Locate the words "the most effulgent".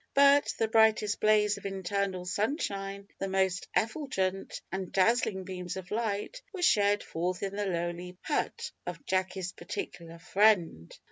3.19-4.59